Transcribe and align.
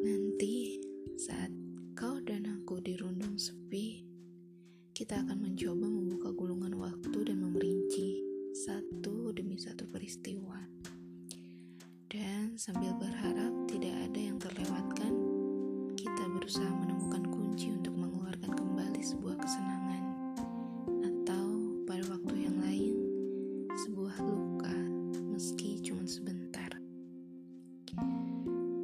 Nanti 0.00 0.80
saat 1.20 1.52
kau 1.92 2.16
dan 2.24 2.48
aku 2.48 2.80
dirundung 2.80 3.36
sepi, 3.36 4.08
kita 4.96 5.20
akan 5.20 5.52
mencoba 5.52 5.84
membuka 5.84 6.32
gulungan 6.32 6.80
waktu 6.80 7.28
dan 7.28 7.44
memerinci 7.44 8.24
satu 8.56 9.36
demi 9.36 9.60
satu 9.60 9.84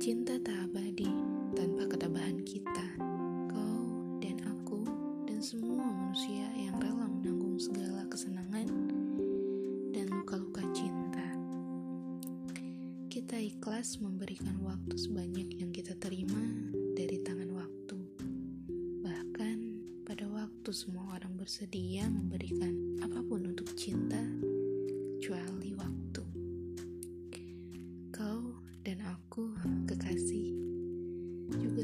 Cinta 0.04 0.36
tak 0.44 0.68
abadi 0.68 1.08
tanpa 1.56 1.88
ketabahan 1.88 2.36
kita, 2.44 2.92
kau 3.48 3.88
dan 4.20 4.36
aku 4.52 4.84
dan 5.24 5.40
semua 5.40 5.80
manusia 5.80 6.44
yang 6.60 6.76
rela 6.76 7.08
menanggung 7.08 7.56
segala 7.56 8.04
kesenangan 8.12 8.68
dan 9.96 10.04
luka-luka 10.12 10.60
cinta. 10.76 11.24
Kita 13.08 13.40
ikhlas 13.40 13.96
memberikan 14.04 14.60
waktu 14.60 14.92
sebanyak 14.92 15.56
yang 15.56 15.72
kita 15.72 15.96
terima 15.96 16.52
dari 16.92 17.24
tangan 17.24 17.56
waktu. 17.56 17.96
Bahkan 19.08 19.58
pada 20.04 20.28
waktu 20.28 20.68
semua 20.76 21.16
orang 21.16 21.32
bersedia 21.40 22.04
memberikan 22.12 22.93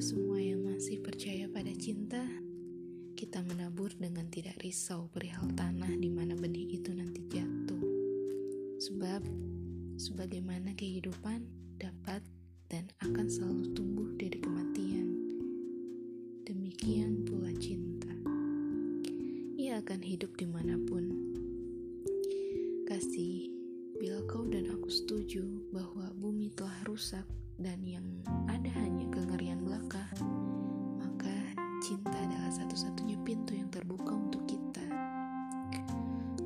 Semua 0.00 0.40
yang 0.40 0.64
masih 0.64 0.96
percaya 1.04 1.44
pada 1.52 1.68
cinta, 1.76 2.24
kita 3.20 3.44
menabur 3.44 3.92
dengan 4.00 4.24
tidak 4.32 4.56
risau 4.64 5.12
perihal 5.12 5.52
tanah 5.52 5.92
di 5.92 6.08
mana 6.08 6.32
benih 6.32 6.80
itu 6.80 6.88
nanti 6.96 7.20
jatuh. 7.28 7.84
Sebab 8.80 9.20
sebagaimana 10.00 10.72
kehidupan 10.72 11.44
dapat 11.76 12.24
dan 12.72 12.88
akan 13.04 13.28
selalu 13.28 13.76
tumbuh 13.76 14.08
dari 14.16 14.40
kematian. 14.40 15.08
Demikian 16.48 17.28
pula 17.28 17.52
cinta. 17.60 18.08
Ia 19.60 19.84
akan 19.84 20.00
hidup 20.00 20.32
di 20.40 20.48
mana 20.48 20.80
pun. 20.88 21.12
Kasih 22.88 23.52
Bila 24.00 24.24
kau 24.24 24.48
dan 24.48 24.64
aku 24.72 24.88
setuju 24.88 25.44
bahwa 25.76 26.08
bumi 26.16 26.48
telah 26.56 26.72
rusak 26.88 27.28
dan 27.60 27.84
yang 27.84 28.04
ada 28.48 28.72
hanya 28.80 29.04
kengerian 29.12 29.60
belaka, 29.60 30.00
maka 30.96 31.28
cinta 31.84 32.16
adalah 32.16 32.48
satu-satunya 32.48 33.20
pintu 33.20 33.52
yang 33.52 33.68
terbuka 33.68 34.16
untuk 34.16 34.48
kita. 34.48 34.88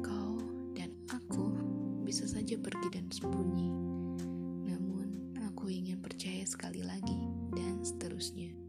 Kau 0.03 0.43
dan 0.75 0.91
aku 1.07 1.55
bisa 2.03 2.27
saja 2.27 2.59
pergi 2.59 2.89
dan 2.91 3.07
sembunyi, 3.15 3.71
namun 4.67 5.39
aku 5.47 5.71
ingin 5.71 6.03
percaya 6.03 6.43
sekali 6.43 6.83
lagi 6.83 7.19
dan 7.55 7.79
seterusnya. 7.87 8.64